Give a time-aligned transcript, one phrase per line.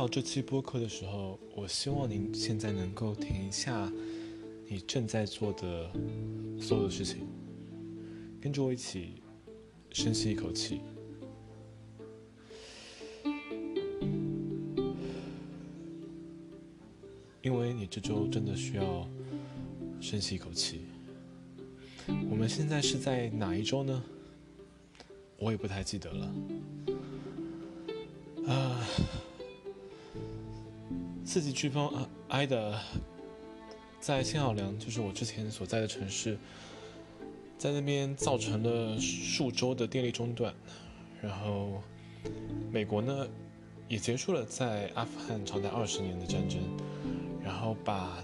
[0.00, 3.92] 到这期播客的时候，我希望您现在能够停一下
[4.66, 5.92] 你正在做的
[6.58, 7.28] 所有的事情，
[8.40, 9.16] 跟着我一起
[9.90, 10.80] 深吸一口气，
[17.42, 19.06] 因为你这周真的需要
[20.00, 20.86] 深吸一口气。
[22.30, 24.02] 我们现在是在哪一周呢？
[25.36, 26.34] 我也不太记得了。
[28.46, 28.80] 啊，
[31.32, 32.76] 四级飓风啊，挨的
[34.00, 36.36] 在新奥良，就是我之前所在的城市，
[37.56, 40.52] 在那边造成了数周的电力中断。
[41.22, 41.80] 然后，
[42.72, 43.28] 美国呢
[43.86, 46.58] 也结束了在阿富汗长达二十年的战争，
[47.40, 48.18] 然后把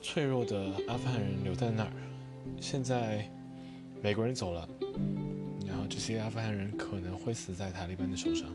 [0.00, 1.92] 脆弱的阿富汗人留在那儿。
[2.58, 3.30] 现在
[4.00, 4.66] 美国人走了，
[5.66, 8.48] 然后这些阿富汗人可能会死在塔利班的手上。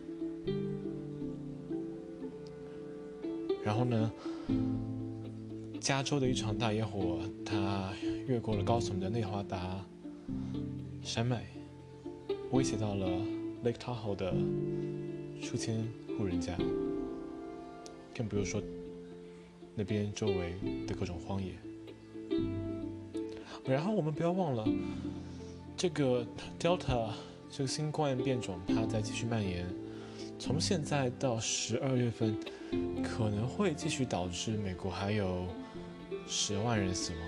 [3.68, 4.10] 然后呢，
[5.82, 7.92] 加州的一场大野火，它
[8.26, 9.86] 越过了高耸的内华达
[11.04, 11.44] 山脉，
[12.52, 13.06] 威胁到了
[13.66, 14.34] Lake Tahoe 的
[15.42, 15.86] 数千
[16.18, 16.58] 户人家，
[18.16, 18.64] 更不用说
[19.76, 20.56] 那边周围
[20.88, 21.52] 的各种荒野。
[23.66, 24.66] 然后我们不要忘了，
[25.76, 26.26] 这个
[26.58, 27.10] Delta
[27.50, 29.68] 这个新冠变种，它在继续蔓延。
[30.40, 32.34] 从现在到十二月份，
[33.04, 35.48] 可能会继续导致美国还有
[36.28, 37.22] 十万人死亡。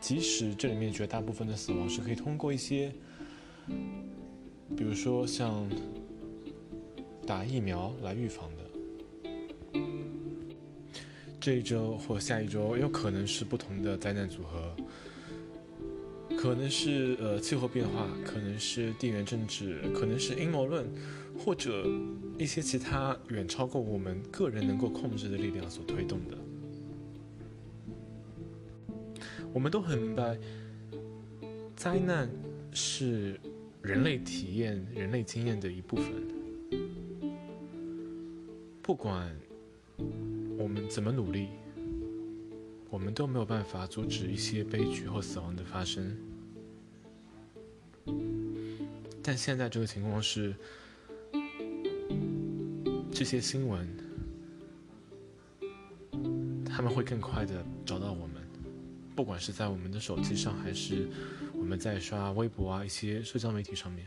[0.00, 2.92] 即使这里面绝大部分的死亡是可以通过一些，
[4.76, 5.68] 比如说像
[7.26, 9.80] 打疫苗来预防的。
[11.40, 14.76] 这一周或下一周有可能是不同的灾难组合，
[16.36, 20.84] 可能是呃气候变化，可能是地缘政治，可能是阴谋论，
[21.38, 21.84] 或者
[22.38, 26.36] 一些其他远超过我们个人能够控制的力量所推动的。
[29.52, 30.38] 我们都很明白，
[31.74, 32.28] 灾难
[32.72, 33.40] 是
[33.82, 36.06] 人类体验、人类经验的一部分，
[38.82, 39.34] 不管。
[40.58, 41.48] 我们怎么努力，
[42.90, 46.16] 我们都没有办法阻止一些悲剧或死亡的发生。
[49.22, 50.54] 但现在这个情况是，
[53.18, 53.88] 这些新闻
[56.66, 58.46] 他们会更快的找到我们，
[59.14, 61.08] 不管是在我们的手机上，还是
[61.54, 64.06] 我们在刷微博啊一些社交媒体上面。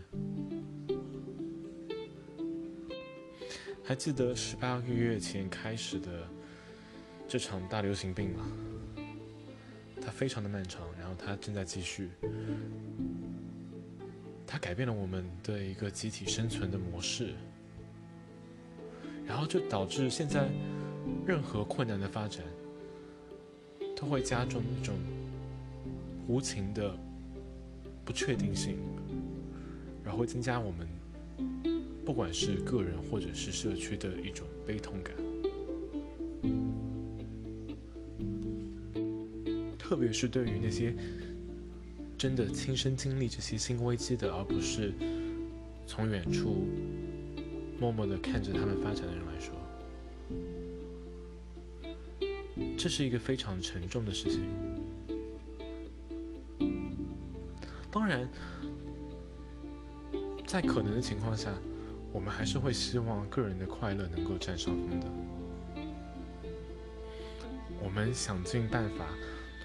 [3.84, 6.28] 还记得十八个月前开始的。
[7.28, 8.46] 这场大流行病吗，
[10.02, 12.10] 它非常的漫长，然后它正在继续，
[14.48, 17.36] 它改变了我们的一个集体生存的模式，
[19.30, 20.50] 然后就导致现在
[21.24, 22.44] 任何困难的发展，
[23.96, 24.96] 都会加重一种
[26.28, 26.98] 无情的
[28.04, 28.78] 不确定性，
[30.04, 30.88] 然后增加我们
[32.04, 35.16] 不管是个人或者是社区的一种悲痛感。
[39.78, 40.96] 特别是对于那些
[42.18, 44.92] 真的亲身经历这些新危机的，而不是
[45.86, 46.68] 从远处
[47.80, 49.54] 默默的看着他们发展的人来说，
[52.78, 54.42] 这是一个非常沉重的事情。
[57.90, 58.30] 当然，
[60.46, 61.54] 在可能的情况下，
[62.12, 65.08] 我们还是会希望个人的快乐能够占上风的。
[67.82, 69.08] 我们想尽办法。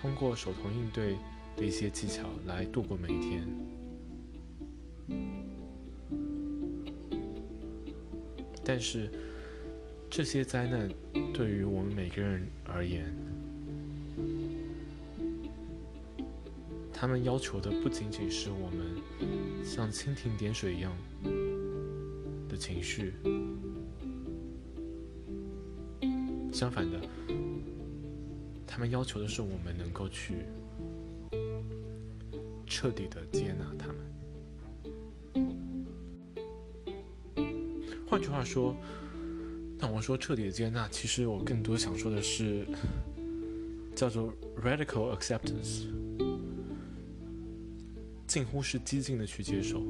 [0.00, 1.16] 通过手头应对
[1.56, 3.48] 的一些技巧来度过每一天，
[8.64, 9.10] 但是
[10.08, 10.88] 这些灾难
[11.32, 13.14] 对于我们每个人而言，
[16.92, 20.97] 他们要求的不仅仅是我们像蜻蜓点水一样
[22.48, 23.12] 的情绪，
[26.53, 26.98] 相反的。
[28.66, 30.47] 他们要求的是我们能够去
[32.66, 34.14] 彻底的接纳他们。
[38.15, 38.77] 换句话说，
[39.77, 42.65] 当我说彻底的接纳，其实我更多想说的是
[43.93, 44.33] 叫做
[44.63, 45.89] radical acceptance，
[48.25, 49.83] 近乎是激进的去接受、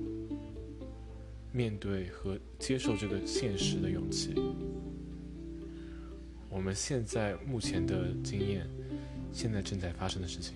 [1.52, 4.32] 面对和接受这个现实的勇气。
[6.48, 8.66] 我们现在目前的经验，
[9.34, 10.54] 现在正在发生的事情。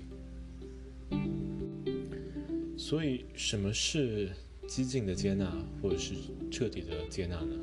[2.79, 4.31] 所以，什么是
[4.69, 5.51] 激进的接纳，
[5.83, 6.15] 或者是
[6.51, 7.57] 彻底的接纳呢？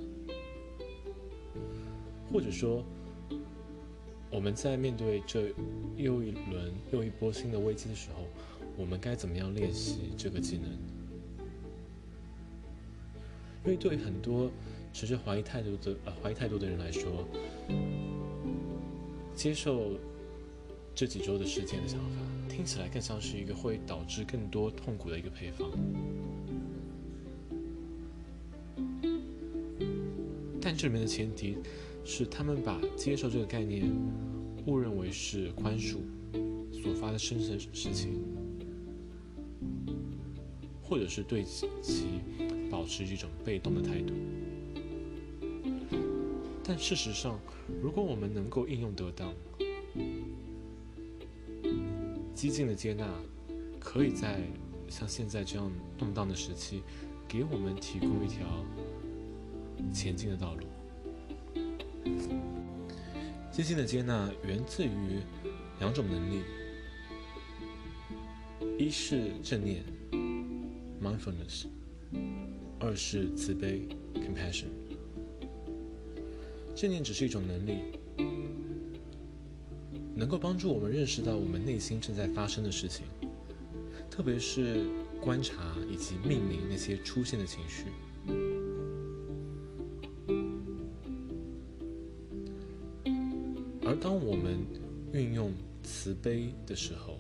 [2.34, 2.84] 或者说，
[4.31, 5.54] 我们在面对这
[5.96, 8.25] 又一轮又一波新的危机的时候，
[8.75, 10.72] 我们该怎么样练习这个技能？
[13.63, 14.52] 因为对很多
[14.92, 17.28] 持着怀疑态度的呃怀疑态度的人来说，
[19.36, 19.92] 接受
[20.96, 22.16] 这几周的事件的想法，
[22.50, 25.69] 听起来更像是一个会导致更多痛苦的一个配方。
[30.65, 31.59] 但这里面的前提
[32.03, 33.88] 是，他们把接受这个概念
[34.65, 35.97] 误认为是宽恕
[36.73, 38.19] 所发的生的事情，
[40.81, 42.07] 或者是对其
[42.71, 44.15] 保持一种被动的态度。
[46.63, 47.39] 但事实上，
[47.79, 49.35] 如果我们能够应用得当，
[52.33, 53.07] 激进的接纳
[53.79, 54.41] 可以在
[54.89, 56.81] 像现在这样动荡的时期，
[57.27, 58.65] 给我们提供一条。
[59.93, 60.65] 前进的道路。
[63.51, 65.19] 接近的接纳源自于
[65.79, 66.41] 两种能力：
[68.77, 69.83] 一是正念
[71.01, 71.67] （mindfulness），
[72.79, 74.65] 二是慈悲 （compassion）。
[76.75, 77.77] 正念只是一种能力，
[80.13, 83.05] 能够帮助我们认识到我们内心正在发生的事情，
[84.11, 84.85] 特别是
[85.21, 87.85] 观察以及命名那些出现的情绪。
[95.15, 95.50] 运用
[95.81, 97.17] 慈悲的时候，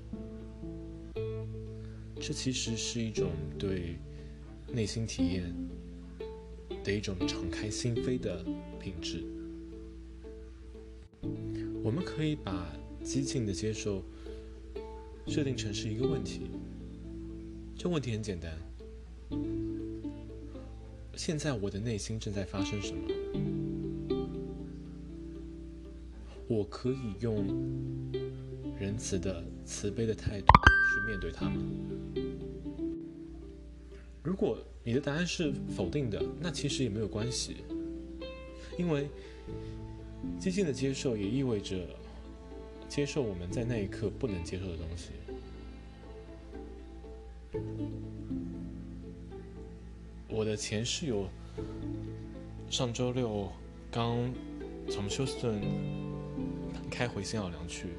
[2.19, 3.95] 这其实是一种对
[4.69, 5.55] 内心体验
[6.83, 8.43] 的一种敞开心扉的
[8.81, 9.23] 品质。
[11.81, 12.69] 我们可以把
[13.01, 14.03] 激进的接受
[15.25, 16.49] 设定成是一个问题。
[17.77, 18.51] 这问题很简单：
[21.15, 23.54] 现在我的内心正在发生什么？
[26.47, 27.43] 我可以用
[28.79, 31.57] 仁慈的、慈悲的态度去面对他们。
[34.21, 37.57] 如果你的答案是否定的，那其实也没有关系，
[38.77, 39.09] 因为
[40.39, 41.75] 激进的接受也意味着
[42.87, 45.09] 接受我们在那一刻不能接受的东西。
[50.27, 51.27] 我的前室友
[52.69, 53.51] 上周六
[53.89, 54.31] 刚
[54.87, 56.04] 从休斯顿。
[56.97, 57.89] 开回新奥良去，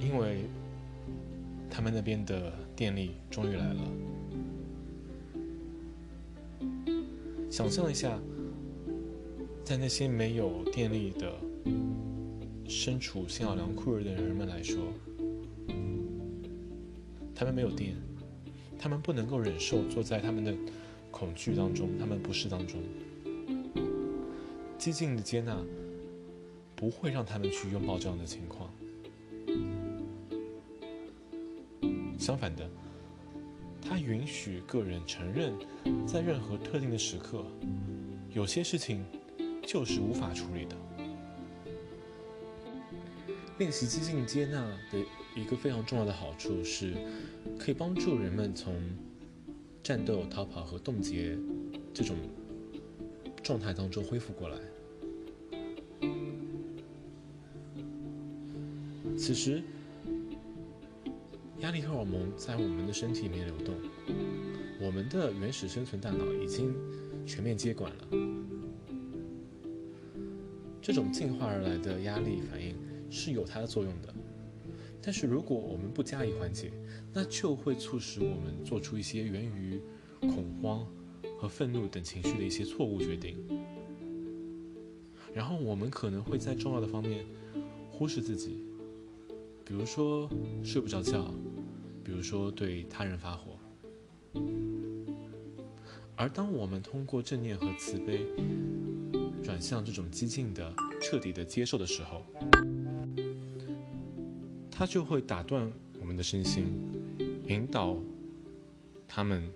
[0.00, 0.42] 因为
[1.68, 3.80] 他们那边的电力终于来了。
[7.50, 8.16] 想象一下，
[9.64, 11.34] 在那些没有电力的、
[12.68, 14.78] 身处新奥良酷热的人们来说，
[17.34, 17.96] 他们没有电，
[18.78, 20.54] 他们不能够忍受坐在他们的
[21.10, 22.80] 恐惧当中，他们不适当中，
[24.78, 25.60] 激进的接纳。
[26.76, 28.70] 不会让他们去拥抱这样的情况。
[32.18, 32.68] 相反的，
[33.80, 35.54] 他允许个人承认，
[36.06, 37.44] 在任何特定的时刻，
[38.32, 39.04] 有些事情
[39.66, 40.76] 就是无法处理的。
[43.58, 44.60] 练习激进接纳
[44.92, 44.98] 的
[45.34, 46.94] 一个非常重要的好处是，
[47.58, 48.74] 可以帮助人们从
[49.82, 51.38] 战斗、逃跑和冻结
[51.94, 52.16] 这种
[53.42, 54.58] 状态当中恢复过来。
[59.16, 59.62] 此时，
[61.60, 63.74] 压力荷尔蒙在我们的身体里面流动，
[64.80, 66.74] 我们的原始生存大脑已经
[67.26, 68.08] 全面接管了。
[70.82, 72.76] 这种进化而来的压力反应
[73.10, 74.14] 是有它的作用的，
[75.02, 76.70] 但是如果我们不加以缓解，
[77.12, 79.80] 那就会促使我们做出一些源于
[80.20, 80.86] 恐慌
[81.40, 83.36] 和愤怒等情绪的一些错误决定，
[85.34, 87.24] 然后我们可能会在重要的方面
[87.90, 88.65] 忽视自己。
[89.68, 90.30] 比如说
[90.62, 91.34] 睡不着觉，
[92.04, 93.58] 比如说对他人发火，
[96.14, 98.24] 而当我们通过正念和慈悲
[99.42, 102.22] 转向这种激进的、彻底的接受的时候，
[104.70, 105.68] 它就会打断
[106.00, 106.66] 我们的身心，
[107.48, 107.96] 引导
[109.08, 109.50] 他们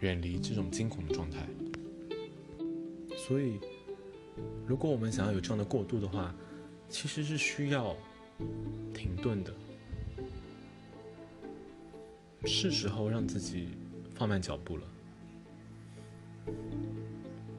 [0.00, 1.46] 远离这种惊恐的状态。
[3.14, 3.60] 所以，
[4.66, 6.34] 如果我们想要有这样的过渡的话，
[6.88, 7.94] 其实是需要。
[8.94, 9.52] 停顿的，
[12.44, 13.68] 是时候让自己
[14.14, 14.84] 放慢脚步了。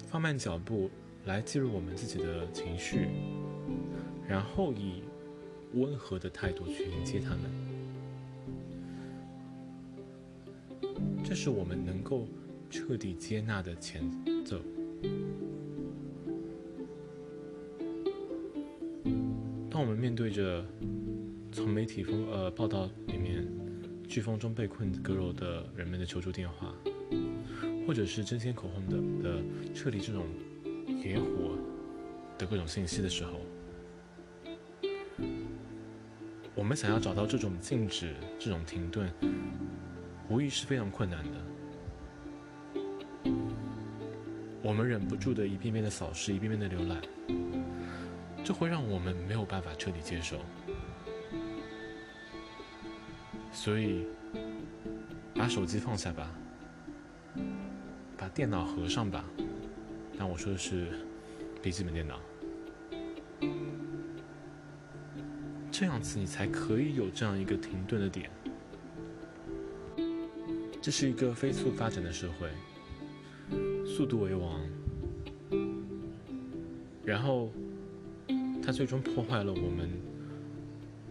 [0.08, 0.90] 放慢脚步
[1.26, 3.08] 来记录我们自己的情绪，
[4.28, 5.04] 然后以
[5.74, 7.40] 温和的态度去迎接他们。
[11.24, 12.28] 这是我们能够
[12.70, 14.04] 彻底接纳的前
[14.46, 14.62] 奏。
[19.74, 20.64] 当我们面对着
[21.52, 23.44] 从媒体风呃报道里面
[24.08, 26.72] 飓风中被困阁楼的人们的求助电话，
[27.88, 29.42] 或者是争先恐后的的
[29.74, 30.28] 撤离这种
[31.04, 31.58] 野火
[32.38, 33.40] 的各种信息的时候，
[36.54, 39.12] 我们想要找到这种静止、这种停顿，
[40.30, 41.32] 无疑是非常困难的。
[44.62, 47.02] 我们忍不住的一遍遍的扫视，一遍遍的浏览，
[48.44, 50.38] 这会让我们没有办法彻底接受。
[53.52, 54.06] 所以，
[55.34, 56.30] 把手机放下吧，
[58.18, 59.24] 把电脑合上吧。
[60.18, 61.08] 但我说的是
[61.62, 62.20] 笔记本电脑，
[65.72, 68.30] 这样子你才可以有这样一个停顿的点。
[70.82, 72.50] 这是一个飞速发展的社会。
[73.86, 74.60] 速度为王，
[77.06, 77.52] 然后
[78.66, 79.90] 它最终破坏了我们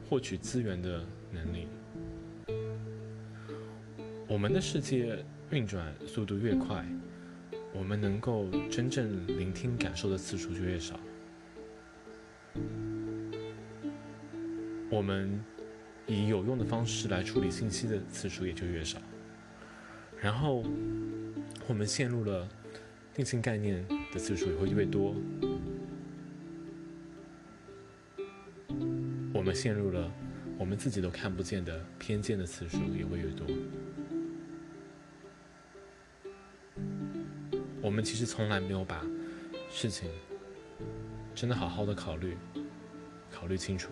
[0.09, 1.69] 获取资源的能力。
[4.27, 6.85] 我们的世界运转速度越快，
[7.75, 10.99] 我们能够真正聆听感受的次数就越少。
[14.91, 15.39] 我们
[16.07, 18.99] 以有用的方式来处理信息的次数也就越少。
[20.19, 20.65] 然后
[21.67, 22.49] 我们陷入了。
[23.15, 25.15] 定性概念的次数也会越多，
[29.53, 30.11] 陷入了
[30.59, 33.47] 我们自己都看不见的偏见的次数也会越多。
[37.81, 39.05] 我们其实从来没有把
[39.71, 40.09] 事情
[41.35, 42.37] 真的好好的考虑、
[43.31, 43.91] 考虑清楚。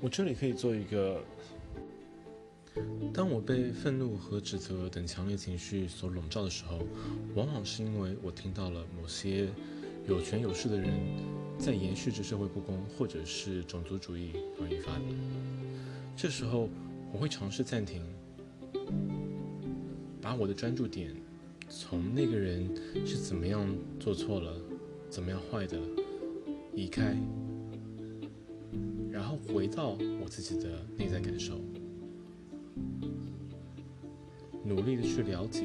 [0.00, 1.22] 我这里可以做一个。
[3.12, 6.78] 当我被愤怒和指责等强烈情绪所笼罩的时候，
[7.34, 9.46] 往往是因为我听到了某些
[10.08, 10.90] 有权有势的人
[11.64, 15.04] 在延续着社会不公或者是种族主义而引发的。
[16.16, 16.68] 这时候，
[17.12, 18.02] 我会尝试暂停，
[20.20, 21.14] 把我的专注点
[21.68, 22.68] 从那个人
[23.06, 24.60] 是怎么样做错了、
[25.08, 25.78] 怎么样坏的
[26.74, 27.16] 移开，
[29.08, 31.60] 然后回到我自己的内在感受。
[34.64, 35.62] 努力的去了解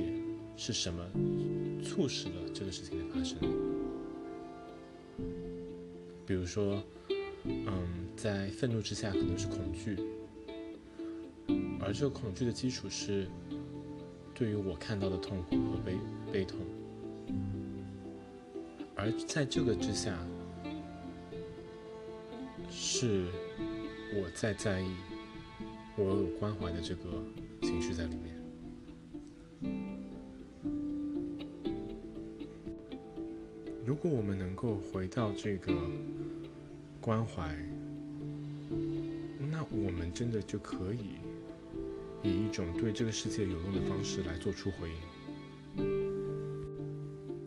[0.55, 1.03] 是什么
[1.83, 3.39] 促使了这个事情的发生。
[6.27, 6.83] 比如说，
[7.45, 9.97] 嗯，在愤怒之下可能是恐惧，
[11.79, 13.29] 而这个恐惧的基础是
[14.35, 15.95] 对于我看到的痛苦和悲
[16.29, 16.59] 悲痛，
[18.93, 20.19] 而在这个之下，
[22.69, 23.27] 是
[24.13, 24.93] 我在在意，
[25.95, 27.23] 我有关怀的这个
[27.61, 28.35] 情绪在里面。
[33.85, 35.71] 如果我们能够回到这个
[37.07, 37.55] 关怀，
[39.49, 41.15] 那我们真的就可以
[42.21, 44.95] 以一种对这个世界有用的方式来做出回应。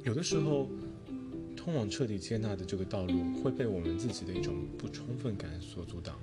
[0.03, 0.67] 有的时候，
[1.55, 6.19] 通往彻底接纳的这个道路会被我们自己的一种不充分感所阻挡。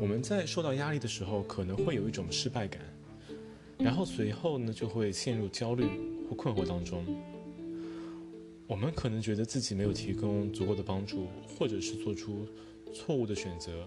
[0.00, 2.82] 我们在受到压力的时候，可能会有一种失败感，
[3.78, 5.84] 然后随后呢，就会陷入焦虑
[6.28, 7.04] 或困惑当中。
[8.68, 12.46] 我们可能觉得自己没有提供足够的帮助，或者是做出
[12.92, 13.86] 错误的选择，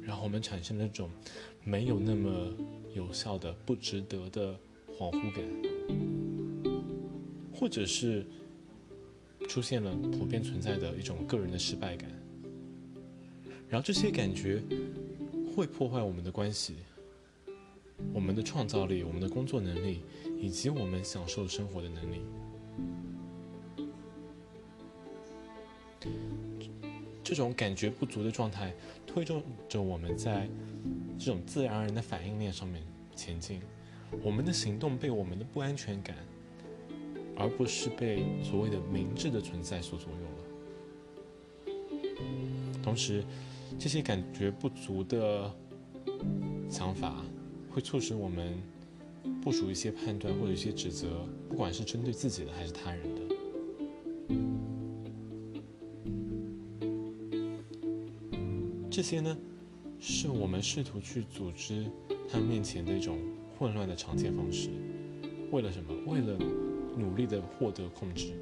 [0.00, 1.10] 然后我们产生那种
[1.64, 2.56] 没有那么
[2.94, 4.56] 有效的、不值得的
[4.96, 5.44] 恍惚感，
[7.52, 8.24] 或者是
[9.48, 12.08] 出现了普遍存在的一种个人的失败感，
[13.68, 14.62] 然后这些感觉
[15.54, 16.76] 会破坏我们的关系、
[18.14, 20.02] 我们的创造力、我们的工作能力，
[20.40, 22.20] 以及我们享受生活的能力。
[27.24, 28.74] 这种感觉不足的状态，
[29.06, 30.48] 推动着我们在
[31.18, 32.82] 这种自然而然的反应链上面
[33.16, 33.62] 前进。
[34.22, 36.14] 我们的行动被我们的不安全感，
[37.36, 41.72] 而不是被所谓的明智的存在所左右了。
[42.82, 43.24] 同时，
[43.78, 45.50] 这些感觉不足的
[46.68, 47.24] 想法，
[47.70, 48.52] 会促使我们
[49.42, 53.22] 部署一些判断或者一些指责，不管是针对自己的还是他人的。
[58.90, 59.36] 这些呢，
[59.98, 61.86] 是我们试图去组织
[62.28, 63.18] 他们面前的一种
[63.58, 64.68] 混乱的常见方式。
[65.50, 65.94] 为了什么？
[66.06, 66.38] 为了
[66.96, 68.32] 努力的获得控制。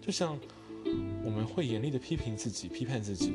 [0.00, 0.38] 就像
[1.24, 3.32] 我们会严厉的批评自己、批判自己，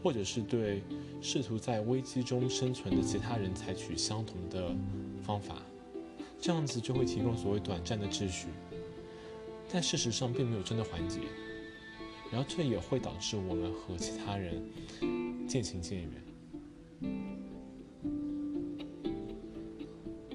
[0.00, 0.80] 或者是对
[1.24, 4.76] 试图在危机中生存的其他人采取相同的
[5.22, 5.62] 方法，
[6.38, 8.48] 这样子就会提供所谓短暂的秩序。
[9.72, 11.20] 但事实上并没有真的缓解，
[12.30, 14.62] 然后这也会导致我们和其他人
[15.48, 16.10] 渐行渐远。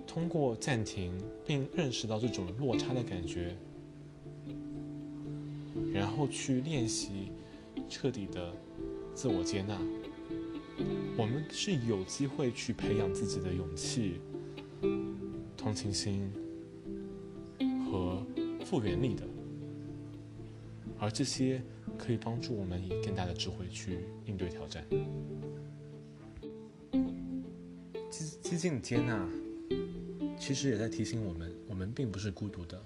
[0.08, 1.16] 通过暂停
[1.46, 3.56] 并认识到这种落差的感觉，
[5.94, 7.32] 然后去练习
[7.88, 8.52] 彻底的
[9.14, 9.80] 自我接纳，
[11.20, 14.22] 我们是有机会去培养自己的勇气、
[15.58, 16.32] 同情心
[17.86, 18.26] 和
[18.64, 19.28] 复原力的，
[20.98, 21.62] 而这些
[21.98, 24.82] 可以帮助我们以更大的智慧去应对挑战。
[28.10, 29.30] 激激进的接纳。
[30.40, 32.82] 其实也在提醒我们，我们并不是孤独的。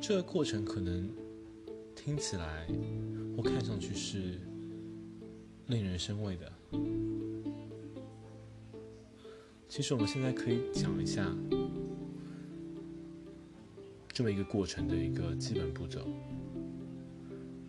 [0.00, 1.10] 这个过程可能
[1.96, 2.64] 听起来
[3.36, 4.38] 或看上去是
[5.66, 6.52] 令人生畏的。
[9.68, 11.30] 其实我们现在可以讲一下
[14.08, 16.06] 这么一个过程的一个基本步骤。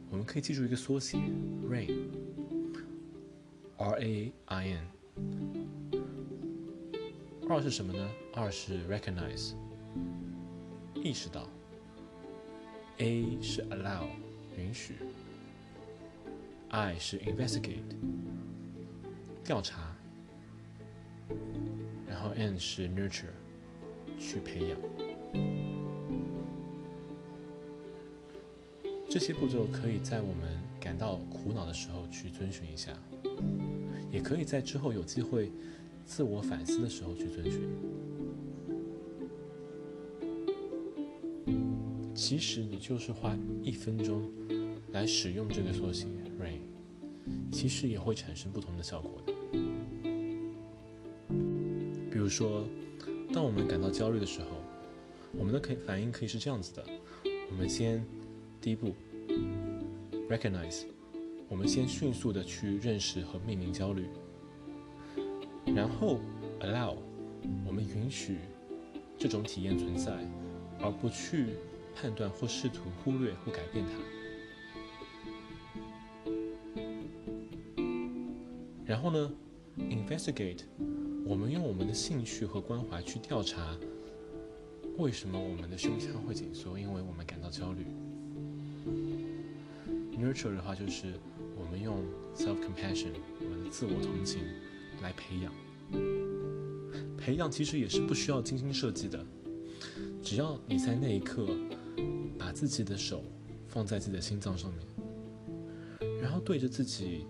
[0.10, 1.18] 我们可以记住一个缩写
[1.70, 1.94] ：RAIN，R
[4.00, 4.88] A I N。
[7.50, 8.10] 二是什么呢？
[8.34, 9.54] 二是 recognize，
[10.96, 11.50] 意识到。
[13.00, 14.08] A 是 allow，
[14.58, 14.96] 允许。
[16.70, 17.96] I 是 investigate，
[19.48, 19.96] 调查。
[22.06, 23.32] 然后 N 是 nurture，
[24.20, 24.78] 去培养。
[29.10, 32.92] 这些步骤可以在我们感到苦恼的时候去遵循一下，
[34.12, 35.50] 也可以在之后有机会。
[36.06, 37.70] 自我反思的时候去遵循。
[42.16, 44.32] 其实你就是花一分钟
[44.94, 46.06] 来使用这个缩写
[46.40, 46.62] “rain”，
[47.52, 49.22] 其实也会产生不同的效果。
[52.28, 52.68] 如说，
[53.34, 54.48] 当我们感到焦虑的时候，
[55.32, 56.86] 我们的可反应可以是这样子的：
[57.50, 58.06] 我们先
[58.60, 58.94] 第一步
[60.30, 60.84] recognize，
[61.48, 64.08] 我们先迅速的去认识和命名焦虑。
[65.74, 66.20] 然后
[66.60, 66.98] ，allow，
[67.66, 68.40] 我们允许
[69.18, 70.12] 这种体验存在，
[70.82, 71.52] 而不去
[71.96, 73.94] 判断或试图忽略或改变它。
[78.84, 79.32] 然后呢
[79.78, 80.64] ，investigate，
[81.28, 83.78] 我们用我们的兴趣和关怀去调查，
[84.98, 86.80] 为什么我们的胸腔会紧缩？
[86.80, 87.86] 因为我们感到焦虑。
[90.18, 91.14] nurture 的话就是
[91.56, 91.98] 我们用
[92.34, 93.12] self compassion，
[93.42, 94.40] 我们的自我同情。
[95.04, 95.54] 来培养，
[97.20, 99.24] 培养其实也是不需要精心设计的，
[100.24, 101.48] 只要你在那一刻
[102.36, 103.24] 把自己的手
[103.68, 107.28] 放在自己的心脏上面，然后对着自己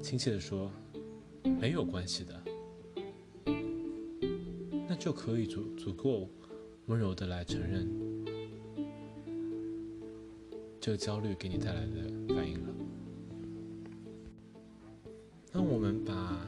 [0.00, 0.70] 亲切的说
[1.60, 2.40] ：“没有关系的”，
[4.98, 6.28] 就可以足足够
[6.86, 7.88] 温柔的来承认
[10.80, 12.74] 这焦虑给你带来的反应了。
[15.52, 16.46] 当我们把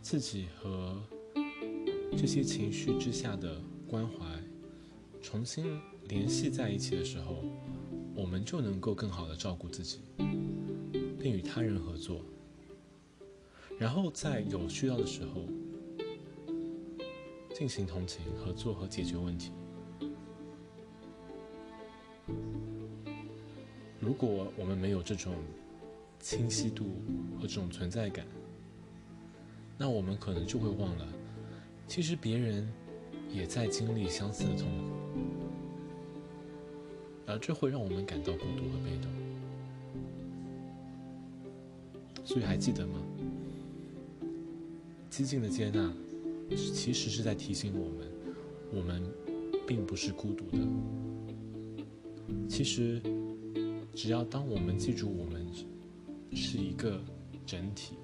[0.00, 1.02] 自己和
[2.16, 4.14] 这些情绪之下的关怀
[5.20, 7.44] 重新联系在一起的时候，
[8.14, 10.00] 我们就能够更好的照顾自己，
[11.18, 12.22] 并与他人合作，
[13.78, 15.46] 然后在有需要的时候
[17.60, 19.52] 进行同情、合作和解决问题。
[24.00, 25.34] 如果我们没有这种，
[26.20, 27.02] 清晰度
[27.38, 28.24] 和这种存在感，
[29.76, 31.06] 那我们可能就会忘了，
[31.86, 32.66] 其实别人
[33.30, 34.94] 也在经历相似的痛苦，
[37.26, 39.12] 而这会让我们感到孤独和被动。
[42.24, 43.02] 所以还记得吗？
[45.10, 45.92] 激进的接纳，
[46.56, 48.10] 其实是在提醒我们，
[48.72, 49.02] 我们
[49.66, 50.58] 并不是孤独的。
[52.48, 53.00] 其实，
[53.94, 55.40] 只要当我们记住我们。
[56.32, 57.02] 是一个
[57.44, 57.96] 整体。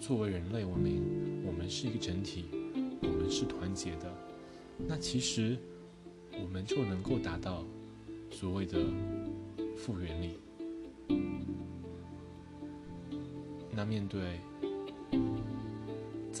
[0.00, 1.02] 作为人类文明，
[1.44, 2.44] 我们是一个整体，
[3.02, 4.08] 我们是团结的。
[4.86, 5.58] 那其实
[6.40, 7.64] 我们就能够达到
[8.30, 8.78] 所谓的
[9.76, 10.38] 复原力。
[13.72, 14.38] 那面对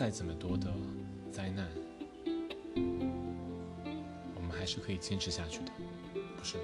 [0.00, 0.72] 再怎么多的
[1.30, 1.68] 灾难，
[4.34, 5.70] 我们还是可以坚持下去的，
[6.38, 6.62] 不是吗？